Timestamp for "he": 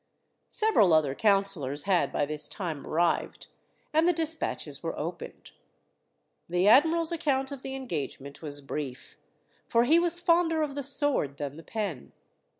9.83-9.99